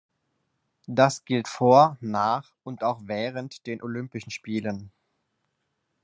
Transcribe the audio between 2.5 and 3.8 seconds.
und auch während